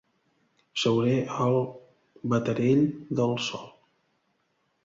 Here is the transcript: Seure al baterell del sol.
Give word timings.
Seure 0.83 1.13
al 1.45 1.59
baterell 2.33 2.83
del 3.21 3.37
sol. 3.49 3.71